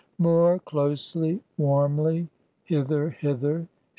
[0.17, 2.27] More closely, warmly:
[2.63, 3.67] hither, hither!